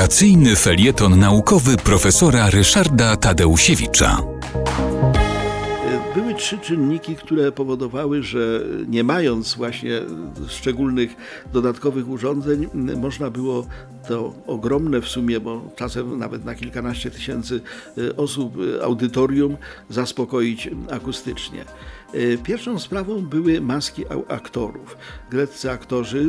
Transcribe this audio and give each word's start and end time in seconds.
Wakacyjny 0.00 0.56
felieton 0.56 1.18
naukowy 1.18 1.76
profesora 1.76 2.50
Ryszarda 2.50 3.16
Tadeusiewicza. 3.16 4.18
Były 6.14 6.34
trzy 6.34 6.58
czynniki, 6.58 7.16
które 7.16 7.52
powodowały, 7.52 8.22
że 8.22 8.60
nie 8.88 9.04
mając 9.04 9.54
właśnie 9.54 9.90
szczególnych 10.48 11.16
dodatkowych 11.52 12.08
urządzeń, 12.08 12.68
można 12.96 13.30
było 13.30 13.66
to 14.08 14.34
ogromne 14.46 15.00
w 15.00 15.08
sumie, 15.08 15.40
bo 15.40 15.62
czasem 15.76 16.18
nawet 16.18 16.44
na 16.44 16.54
kilkanaście 16.54 17.10
tysięcy 17.10 17.60
osób 18.16 18.54
audytorium 18.82 19.56
zaspokoić 19.90 20.70
akustycznie. 20.90 21.64
Pierwszą 22.42 22.78
sprawą 22.78 23.22
były 23.22 23.60
maski 23.60 24.04
aktorów. 24.28 24.96
Greccy 25.30 25.70
aktorzy 25.70 26.26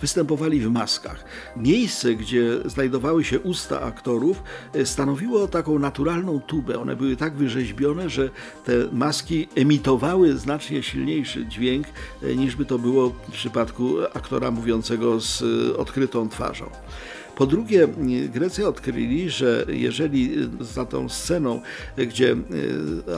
występowali 0.00 0.60
w 0.60 0.70
maskach. 0.70 1.24
Miejsce, 1.56 2.14
gdzie 2.14 2.58
znajdowały 2.64 3.24
się 3.24 3.40
usta 3.40 3.80
aktorów, 3.80 4.42
stanowiło 4.84 5.48
taką 5.48 5.78
naturalną 5.78 6.40
tubę. 6.40 6.78
One 6.78 6.96
były 6.96 7.16
tak 7.16 7.34
wyrzeźbione, 7.34 8.10
że 8.10 8.30
te 8.64 8.72
maski 8.92 9.48
emitowały 9.54 10.36
znacznie 10.36 10.82
silniejszy 10.82 11.46
dźwięk, 11.46 11.86
niż 12.36 12.56
by 12.56 12.64
to 12.64 12.78
było 12.78 13.10
w 13.10 13.30
przypadku 13.32 13.94
aktora 14.14 14.50
mówiącego 14.50 15.20
z 15.20 15.42
odkrytą 15.76 16.28
twarzą. 16.28 16.70
Po 17.36 17.46
drugie, 17.46 17.88
Grecy 18.28 18.68
odkryli, 18.68 19.30
że 19.30 19.66
jeżeli 19.68 20.30
za 20.60 20.84
tą 20.84 21.08
sceną, 21.08 21.60
gdzie 21.96 22.36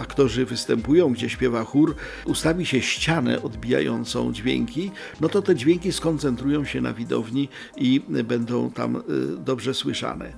aktorzy 0.00 0.46
występują, 0.46 1.12
gdzie 1.12 1.28
śpiewa 1.28 1.64
chór, 1.64 1.94
ustawi 2.24 2.66
się 2.66 2.80
ścianę 2.80 3.42
odbijającą 3.42 4.32
dźwięki, 4.32 4.90
no 5.20 5.28
to 5.28 5.42
te 5.42 5.54
dźwięki 5.54 5.92
skoncentrują 5.92 6.64
się 6.64 6.80
na 6.80 6.92
widowni 6.92 7.48
i 7.76 8.00
będą 8.24 8.70
tam 8.70 9.02
dobrze 9.38 9.74
słyszane. 9.74 10.32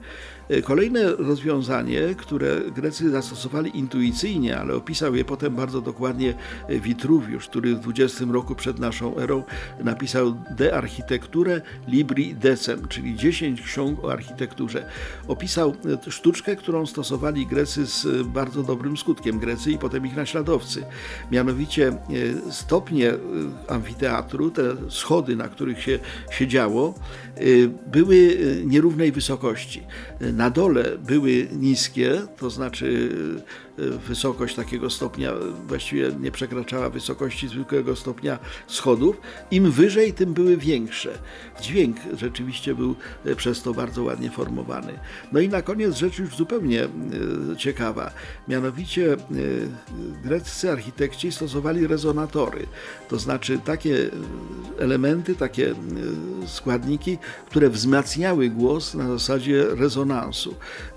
Kolejne 0.64 1.16
rozwiązanie, 1.16 2.00
które 2.16 2.60
Grecy 2.74 3.10
zastosowali 3.10 3.78
intuicyjnie, 3.78 4.58
ale 4.58 4.74
opisał 4.74 5.14
je 5.14 5.24
potem 5.24 5.54
bardzo 5.54 5.80
dokładnie 5.80 6.34
Vitruvius, 6.68 7.46
który 7.46 7.74
w 7.74 7.80
20 7.80 8.24
roku 8.30 8.54
przed 8.54 8.78
naszą 8.78 9.18
erą 9.18 9.42
napisał 9.84 10.34
De 10.50 10.74
Architecture 10.74 11.62
Libri 11.88 12.34
Decem, 12.34 12.88
czyli 12.88 13.16
10 13.16 13.62
ksiąg 13.62 14.04
o 14.04 14.12
architekturze. 14.12 14.90
Opisał 15.28 15.74
sztuczkę, 16.08 16.56
którą 16.56 16.86
stosowali 16.86 17.46
Grecy 17.46 17.86
z 17.86 18.26
bardzo 18.26 18.62
dobrym 18.62 18.96
skutkiem, 18.96 19.38
Grecy 19.38 19.72
i 19.72 19.78
potem 19.78 20.06
ich 20.06 20.16
naśladowcy. 20.16 20.84
Mianowicie 21.32 21.92
stopnie 22.50 23.14
amfiteatru, 23.68 24.50
te 24.50 24.62
schody, 24.88 25.36
na 25.36 25.48
których 25.48 25.82
się 25.82 25.98
siedziało, 26.30 26.94
były 27.92 28.38
nierównej 28.64 29.12
wysokości 29.12 29.82
na 30.38 30.50
dole 30.50 30.98
były 30.98 31.48
niskie, 31.52 32.22
to 32.36 32.50
znaczy 32.50 33.10
e, 33.78 33.82
wysokość 33.82 34.54
takiego 34.54 34.90
stopnia 34.90 35.32
właściwie 35.66 36.12
nie 36.20 36.30
przekraczała 36.30 36.90
wysokości 36.90 37.48
zwykłego 37.48 37.96
stopnia 37.96 38.38
schodów. 38.66 39.20
Im 39.50 39.70
wyżej, 39.70 40.12
tym 40.12 40.34
były 40.34 40.56
większe. 40.56 41.18
Dźwięk 41.60 41.96
rzeczywiście 42.16 42.74
był 42.74 42.94
e, 43.24 43.34
przez 43.34 43.62
to 43.62 43.74
bardzo 43.74 44.02
ładnie 44.02 44.30
formowany. 44.30 44.98
No 45.32 45.40
i 45.40 45.48
na 45.48 45.62
koniec 45.62 45.96
rzecz 45.96 46.18
już 46.18 46.36
zupełnie 46.36 46.84
e, 46.84 46.88
ciekawa. 47.56 48.10
Mianowicie 48.48 49.16
greccy 50.24 50.70
architekci 50.70 51.32
stosowali 51.32 51.86
rezonatory, 51.86 52.66
to 53.08 53.18
znaczy 53.18 53.58
takie 53.64 54.10
elementy, 54.78 55.34
takie 55.34 55.74
składniki, 56.46 57.18
które 57.46 57.70
wzmacniały 57.70 58.48
głos 58.48 58.94
na 58.94 59.08
zasadzie 59.08 59.64
rezonansu 59.74 60.27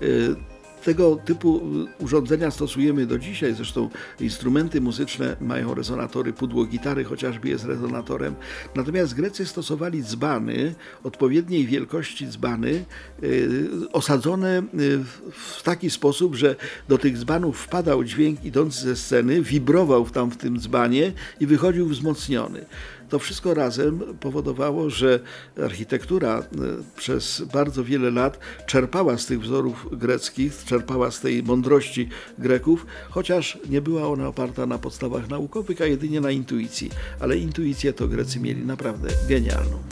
Y, 0.02 0.36
tego 0.84 1.16
typu 1.24 1.60
urządzenia 1.98 2.50
stosujemy 2.50 3.06
do 3.06 3.18
dzisiaj, 3.18 3.54
zresztą 3.54 3.90
instrumenty 4.20 4.80
muzyczne 4.80 5.36
mają 5.40 5.74
rezonatory, 5.74 6.32
pudło 6.32 6.64
gitary 6.64 7.04
chociażby 7.04 7.48
jest 7.48 7.64
rezonatorem. 7.64 8.34
Natomiast 8.74 9.14
Grecy 9.14 9.46
stosowali 9.46 10.02
dzbany, 10.02 10.74
odpowiedniej 11.04 11.66
wielkości 11.66 12.28
dzbany, 12.28 12.84
yy, 13.22 13.68
osadzone 13.92 14.58
y, 14.58 14.98
w 15.32 15.62
taki 15.62 15.90
sposób, 15.90 16.34
że 16.34 16.56
do 16.88 16.98
tych 16.98 17.18
dzbanów 17.18 17.58
wpadał 17.58 18.04
dźwięk 18.04 18.44
idący 18.44 18.80
ze 18.80 18.96
sceny, 18.96 19.42
wibrował 19.42 20.10
tam 20.10 20.30
w 20.30 20.36
tym 20.36 20.60
dzbanie 20.60 21.12
i 21.40 21.46
wychodził 21.46 21.88
wzmocniony. 21.88 22.64
To 23.12 23.18
wszystko 23.18 23.54
razem 23.54 24.00
powodowało, 24.20 24.90
że 24.90 25.20
architektura 25.64 26.40
y, 26.40 26.44
przez 26.96 27.42
bardzo 27.52 27.84
wiele 27.84 28.10
lat 28.10 28.38
czerpała 28.66 29.18
z 29.18 29.26
tych 29.26 29.40
wzorów 29.40 29.98
greckich, 29.98 30.64
czerpała 30.64 31.10
z 31.10 31.20
tej 31.20 31.42
mądrości 31.42 32.08
Greków, 32.38 32.86
chociaż 33.10 33.58
nie 33.68 33.80
była 33.80 34.08
ona 34.08 34.28
oparta 34.28 34.66
na 34.66 34.78
podstawach 34.78 35.28
naukowych, 35.28 35.80
a 35.80 35.86
jedynie 35.86 36.20
na 36.20 36.30
intuicji. 36.30 36.90
Ale 37.20 37.36
intuicję 37.36 37.92
to 37.92 38.08
Grecy 38.08 38.40
mieli 38.40 38.66
naprawdę 38.66 39.08
genialną. 39.28 39.91